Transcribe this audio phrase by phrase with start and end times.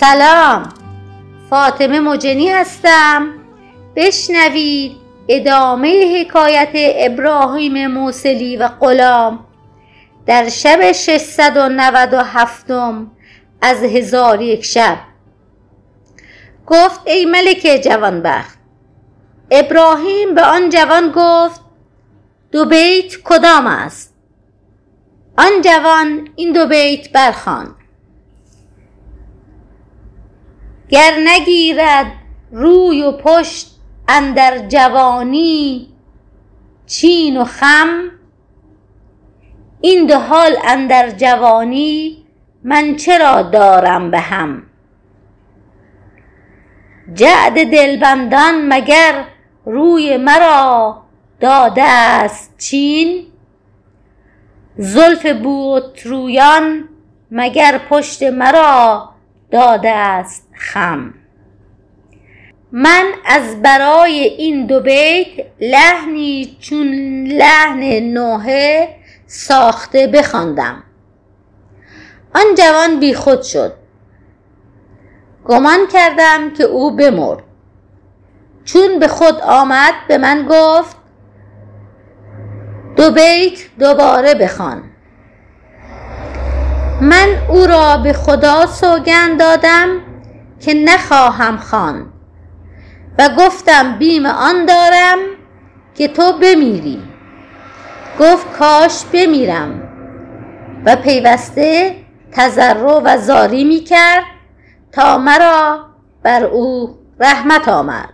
[0.00, 0.68] سلام.
[1.50, 3.34] فاطمه مجنی هستم.
[3.96, 4.96] بشنوید
[5.28, 9.46] ادامه حکایت ابراهیم موسلی و غلام
[10.26, 13.10] در شب ششصد و نود و هفتم
[13.62, 14.98] از هزار یک شب.
[16.66, 18.58] گفت ای ملک جوانبخت
[19.50, 21.60] ابراهیم به آن جوان گفت
[22.52, 24.14] دو بیت کدام است؟
[25.38, 27.79] آن جوان این دو بیت برخواند
[30.90, 32.12] گر نگیرد
[32.52, 33.66] روی و پشت
[34.08, 35.88] اندر جوانی
[36.86, 38.10] چین و خم
[39.80, 42.24] این دو حال اندر جوانی
[42.64, 44.62] من چرا دارم به هم؟
[47.14, 49.24] جعد دلبندان مگر
[49.66, 51.02] روی مرا
[51.40, 53.26] داده است چین؟
[54.76, 56.88] زلف بوترویان
[57.30, 59.10] مگر پشت مرا
[59.50, 61.14] داده است خم.
[62.72, 65.26] من از برای این دو بیت
[65.60, 66.86] لحنی چون
[67.26, 68.88] لحن نوحه
[69.26, 70.82] ساخته بخواندم.
[72.34, 73.72] آن جوان بیخود شد.
[75.44, 77.42] گمان کردم که او بمرد.
[78.64, 80.96] چون به خود آمد به من گفت
[82.96, 84.89] دو بیت دوباره بخوان.
[87.00, 89.88] من او را به خدا سوگند دادم
[90.60, 92.06] که نخواهم خواند
[93.18, 95.18] و گفتم بیم آن دارم
[95.94, 97.02] که تو بمیری.
[98.20, 99.82] گفت کاش بمیرم.
[100.86, 101.96] و پیوسته
[102.32, 104.24] تضرع و زاری می کرد
[104.92, 105.86] تا مرا
[106.22, 108.08] بر او رحمت آمد.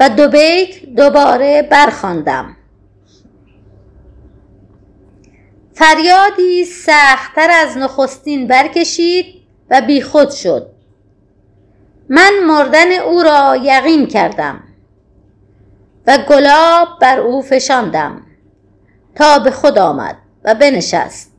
[0.00, 2.56] و دو بیت دوباره برخواندم
[5.78, 9.26] فریادی سختتر از نخستین برکشید
[9.70, 10.70] و بیخود شد.
[12.08, 14.62] من مردن او را یقین کردم
[16.06, 18.22] و گلاب بر او فشاندم
[19.14, 21.32] تا به خود آمد و بنشست.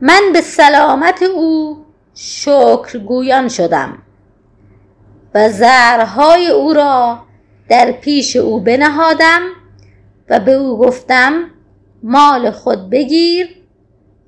[0.00, 3.98] من به سلامت او شکرگویان شدم
[5.34, 7.18] و زهرهای او را
[7.68, 9.42] در پیش او بنهادم
[10.28, 11.50] و به او گفتم
[12.06, 13.56] مال خود بگیر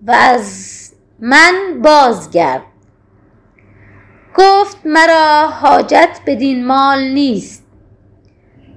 [0.06, 2.62] و از من بازگرد.
[4.38, 7.64] گفت مرا حاجت بدین مال نیست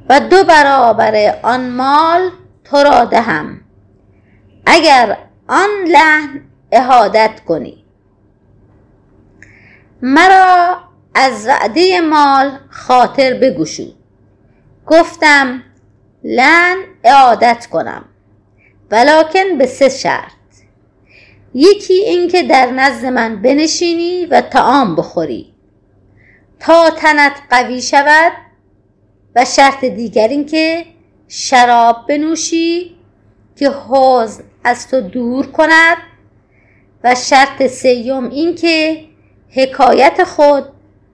[0.10, 2.30] و دو برابر آن مال
[2.64, 3.62] تو را دهم
[4.66, 5.18] اگر
[5.48, 7.86] آن لحن احادت کنی.
[10.02, 10.78] مرا
[11.16, 13.96] از وعده مال خاطر بگشود
[14.88, 15.64] گفتم
[16.24, 18.06] لن اعادت کنم.
[18.92, 20.32] ولکن به سه شرط.
[21.54, 25.54] یکی اینکه در نزد من بنشینی و طعام بخوری.
[26.60, 28.32] تا تنت قوی شود
[29.36, 30.86] و شرط دیگر اینکه
[31.28, 32.96] شراب بنوشی
[33.56, 35.98] که حوز از تو دور کند
[37.04, 39.06] و شرط سیوم اینکه
[39.50, 40.64] حکایت خود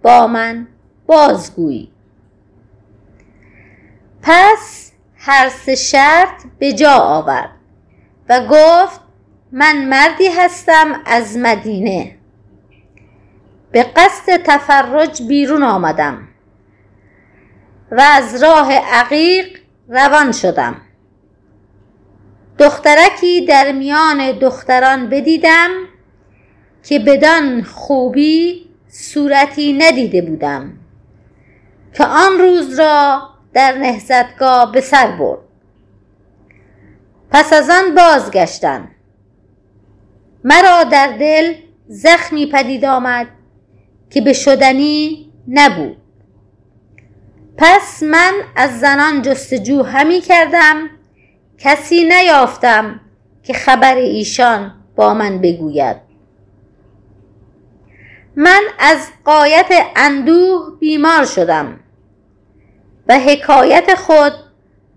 [0.03, 0.68] با من
[1.07, 1.92] بازگویی.
[4.22, 7.55] پس هر سه شرط به جا آورد.
[8.30, 9.02] و گفت
[9.52, 12.16] من مردی هستم از مدینه.
[13.72, 16.28] به قصد تفرج بیرون آمدم
[17.91, 20.81] و از راه عقیق روان شدم.
[22.59, 25.69] دخترکی در میان دختران بدیدم
[26.84, 30.74] که بدان خوبی صورتی ندیده بودم
[31.94, 35.44] که آن روز را در نهزتگاه به سر برد.
[37.31, 38.88] پس از آن بازگشتم.
[40.44, 41.53] مرا در دل
[41.88, 43.27] زخمی پدید آمد
[44.10, 45.98] که به شدنی نبود.
[47.57, 50.89] پس من از زنان جستجو همی کردم
[51.57, 53.00] کسی نیافتم
[53.44, 55.98] که خبر ایشان با من بگوید.
[58.36, 61.80] من از قایت اندوه بیمار شدم
[63.07, 64.33] و حکایت خود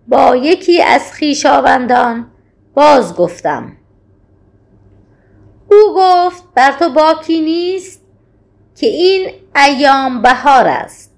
[0.09, 2.31] با یکی از خویشاوندان
[2.75, 3.77] باز گفتم.
[5.71, 8.03] او گفت بر تو باکی نیست
[8.77, 11.15] که این ایام بهار است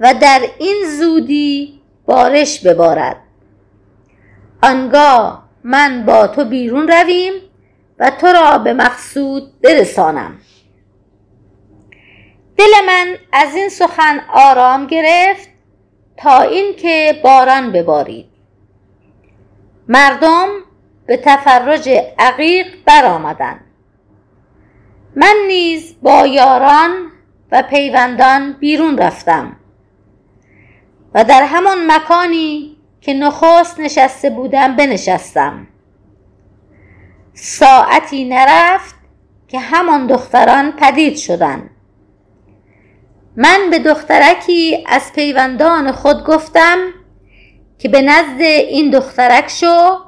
[0.00, 3.16] و در این زودی بارش ببارد.
[4.62, 7.32] آنگاه من با تو بیرون رویم
[7.98, 10.38] و تو را به مقصود برسانم.
[12.56, 15.53] دل من از این سخن آرام گرفت
[16.16, 18.26] تا اینکه باران ببارید.
[19.88, 20.48] مردم
[21.06, 21.88] به تفرج
[22.18, 23.60] عقیق برآمدند.
[25.16, 26.90] من نیز با یاران
[27.52, 29.56] و پیوندان بیرون رفتم
[31.14, 35.66] و در همان مکانی که نخست نشسته بودم بنشستم.
[37.34, 38.94] ساعتی نرفت
[39.48, 41.70] که همان دختران پدید شدند.
[43.36, 46.78] من به دخترکی از پیوندان خود گفتم
[47.78, 49.98] که به نزد این دخترک شو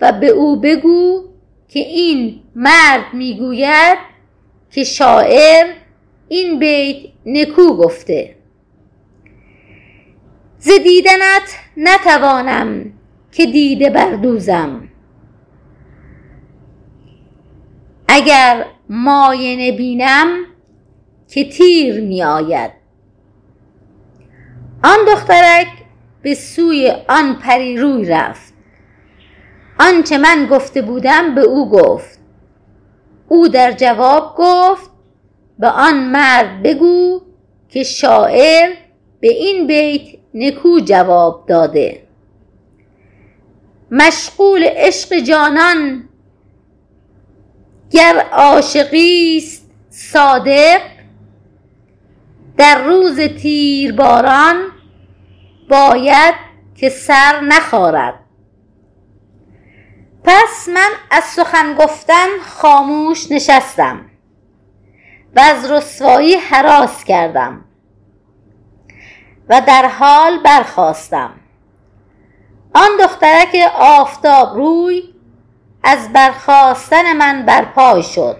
[0.00, 1.24] و به او بگو
[1.68, 3.98] که این مرد می‌گوید
[4.70, 5.66] که شاعر
[6.28, 6.96] این بیت
[7.26, 8.36] نکو گفته.
[10.58, 12.92] ز دیدنت نتوانم
[13.32, 14.88] که دیده بردوزم.
[18.08, 20.43] اگر مایه نبینم
[21.28, 22.70] که تیر می آید.
[24.84, 25.66] آن دخترک
[26.22, 28.54] به سوی آن پری روی رفت.
[29.78, 32.18] آنچه من گفته بودم به او گفت.
[33.28, 34.90] او در جواب گفت
[35.58, 37.20] به آن مرد بگو
[37.68, 38.74] که شاعر
[39.20, 42.02] به این بیت نکو جواب داده.
[43.90, 46.08] مشغول عشق جانان
[47.90, 50.80] گر عاشقی است صادق
[52.56, 54.56] در روز تیرباران
[55.68, 56.34] باید
[56.74, 58.14] که سر نخارد.
[60.24, 64.10] پس من از سخن گفتن خاموش نشستم
[65.36, 67.64] و از رسوایی حراس کردم
[69.48, 71.30] و در حال برخواستم
[72.74, 75.02] آن دخترک آفتاب روی
[75.82, 78.36] از برخواستن من برپای شد.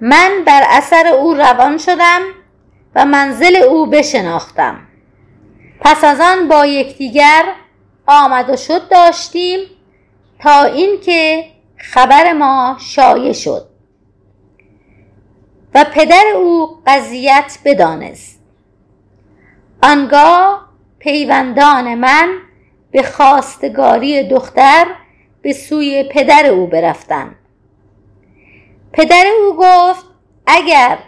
[0.00, 2.20] من بر اثر او روان شدم
[2.94, 4.80] و منزل او بشناختم.
[5.80, 7.44] پس از آن با یکدیگر
[8.06, 9.60] آمد و شد داشتیم
[10.38, 11.44] تا اینکه
[11.76, 13.68] خبر ما شایع شد
[15.74, 18.40] و پدر او قضیت بدانست.
[19.82, 20.68] آنگاه
[20.98, 22.38] پیوندان من
[22.90, 24.86] به خواستگاری دختر
[25.42, 27.36] به سوی پدر او برفتند.
[28.92, 30.04] پدر او گفت
[30.46, 30.98] اگر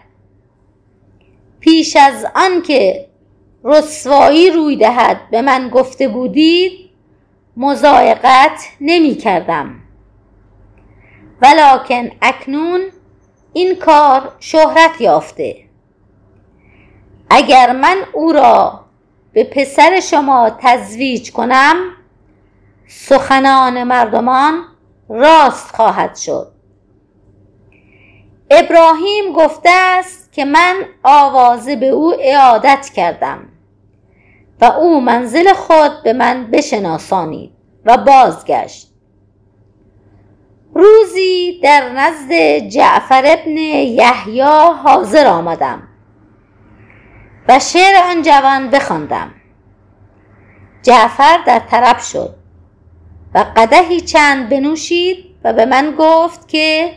[1.61, 3.07] پیش از آنکه
[3.65, 6.91] رسوایی روی دهد به من گفته بودید
[7.57, 9.81] مزایقت نمی کردم.
[11.43, 12.81] ولکن اکنون
[13.53, 15.57] این کار شهرت یافته.
[17.31, 18.85] اگر من او را
[19.33, 21.77] به پسر شما تزویج کنم
[22.87, 24.65] سخنان مردمان
[25.09, 26.53] راست خواهد شد.
[28.51, 33.49] ابراهیم گفته است که من آوازه به او اعادت کردم
[34.61, 37.51] و او منزل خود به من بشناسانید
[37.85, 38.91] و بازگشت.
[40.75, 44.41] روزی در نزد جعفر ابن یحیی
[44.85, 45.83] حاضر آمدم
[47.49, 49.35] و شعر آن جوان بخواندم.
[50.83, 52.35] جعفر در طرب شد
[53.35, 56.93] و قدحی چند بنوشید و به من گفت که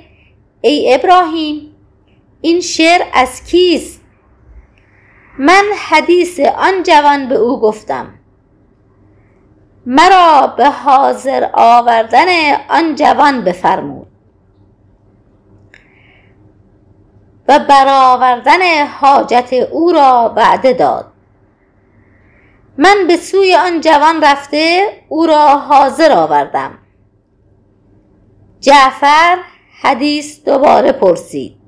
[0.61, 1.72] ای ابراهیم
[2.45, 4.01] این شعر از کیست؟
[5.39, 8.13] من حدیث آن جوان به او گفتم.
[9.85, 12.27] مرا به حاضر آوردن
[12.69, 14.07] آن جوان بفرمود.
[17.47, 21.11] و برآوردن حاجت او را وعده داد.
[22.77, 26.77] من به سوی آن جوان رفته او را حاضر آوردم.
[28.59, 29.37] جعفر
[29.81, 31.62] حدیث دوباره پرسید.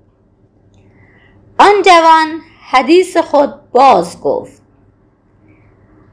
[1.60, 4.62] آن جوان حدیث خود باز گفت.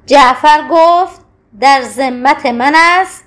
[0.07, 1.21] جعفر گفت
[1.61, 3.25] در ذمت من است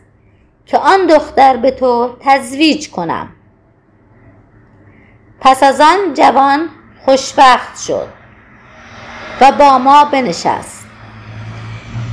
[0.66, 3.30] که آن دختر به تو تزویج کنم.
[5.42, 6.70] پس از آن جوان
[7.06, 8.08] خوشبخت شد
[9.42, 10.86] و با ما بنشست.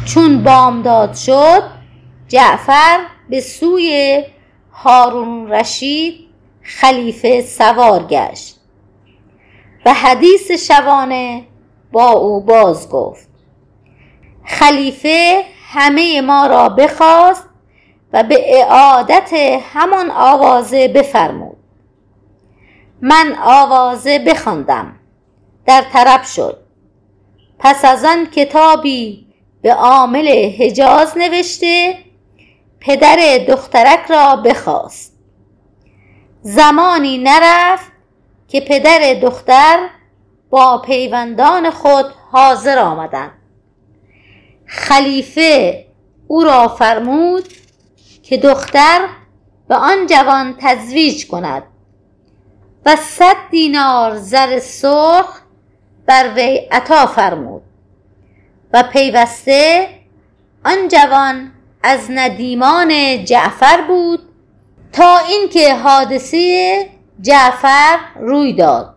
[0.05, 1.63] چون بامداد شد
[2.29, 4.25] جعفر به سوی
[4.73, 6.29] هارون رشید
[6.63, 8.62] خلیفه سوار گشت.
[9.87, 11.45] و حدیث شبانه
[11.93, 13.29] با او باز گفت
[14.45, 17.49] خلیفه همه ما را بخواست
[18.13, 19.33] و به اعادت
[19.73, 21.57] همان آوازه بفرمود.
[23.01, 24.95] من آوازه بخواندم
[25.67, 26.59] در طرب شد.
[27.59, 29.27] پس از آن کتابی
[29.63, 31.99] به عامل حجاز نوشته
[32.81, 35.13] پدر دخترک را بخواست.
[36.43, 37.92] زمانی نرفت
[38.49, 39.89] که پدر دختر
[40.51, 43.33] با پیوندان خود حاضر آمدند
[44.67, 45.85] خلیفه
[46.29, 47.49] او را فرمود
[48.23, 49.09] که دختر
[49.69, 51.63] به آن جوان تزویج کند
[52.87, 55.41] و صد دینار زر سرخ
[56.07, 57.63] بر وی عطا فرمود
[58.73, 59.89] و پیوسته
[60.65, 64.21] آن جوان از ندیمان جعفر بود
[64.93, 66.89] تا اینکه حادثه
[67.23, 68.95] جعفر روی داد.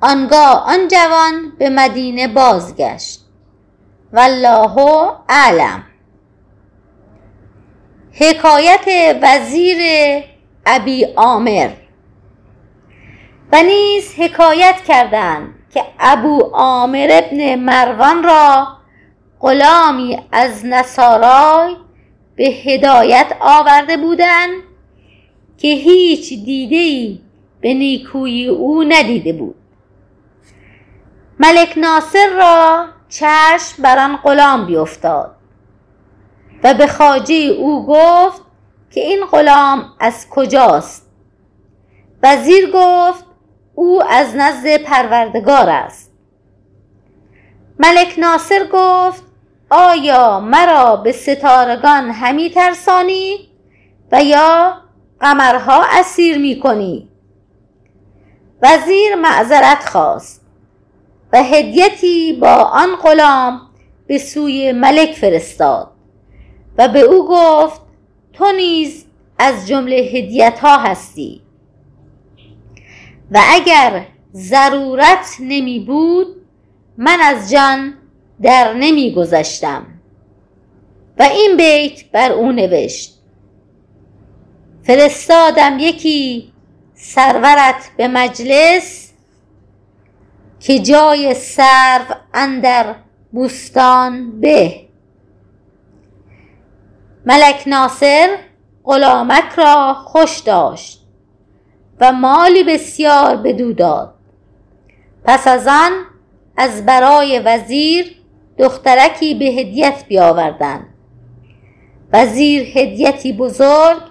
[0.00, 3.20] آنگاه آن جوان به مدینه بازگشت.
[4.12, 4.76] والله
[5.28, 5.84] اعلم.
[8.12, 9.78] حکایت وزیر
[10.66, 11.70] ابی عامر.
[13.52, 18.68] و نیز حکایت کردند که ابو عامر ابن مروان را
[19.40, 21.76] غلامی از نصارای
[22.36, 24.62] به هدایت آورده بودند
[25.58, 27.23] که هیچ دیده ای
[27.64, 29.54] به نیکویی او ندیده بود.
[31.40, 35.36] ملک ناصر را چشم بر آن غلام بیفتاد
[36.64, 38.42] و به خواجه او گفت
[38.90, 41.10] که این غلام از کجاست؟
[42.22, 43.24] وزیر گفت
[43.74, 46.12] او از نزد پروردگار است.
[47.78, 49.22] ملک ناصر گفت
[49.70, 53.48] آیا مرا به ستارگان همی ترسانی
[54.12, 54.76] و یا
[55.20, 57.13] قمرها اسیر می کنی؟
[58.64, 60.46] وزیر معذرت خواست
[61.32, 63.60] و هدیتی با آن غلام
[64.06, 65.90] به سوی ملک فرستاد
[66.78, 67.80] و به او گفت
[68.32, 69.04] تو نیز
[69.38, 71.42] از جمله هدیت ها هستی
[73.30, 76.26] و اگر ضرورت نمی بود
[76.98, 77.94] من از جان
[78.42, 79.86] در نمی گذشتم
[81.18, 83.20] و این بیت بر او نوشت.
[84.82, 86.53] فرستادم یکی
[87.06, 89.12] سرورت به مجلس
[90.60, 92.94] که جای سرو اندر
[93.32, 94.80] بوستان به.
[97.26, 98.36] ملک ناصر
[98.84, 101.06] غلامک را خوش داشت
[102.00, 104.14] و مالی بسیار بدو داد.
[105.24, 105.92] پس از آن
[106.56, 108.16] از برای وزیر
[108.58, 110.86] دخترکی به هدیت بیاوردند.
[112.12, 114.02] وزیر هدیتی بزرگ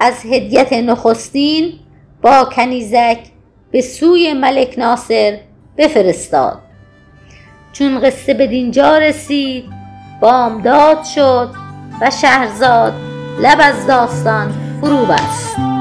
[0.00, 1.78] از هدیت نخستین
[2.22, 3.18] با کنیزک
[3.70, 5.38] به سوی ملک ناصر
[5.78, 6.58] بفرستاد.
[7.72, 9.64] چون قصه به دینجا رسید
[10.20, 11.50] بامداد شد
[12.00, 12.92] و شهرزاد
[13.40, 15.71] لب از داستان فرو بست.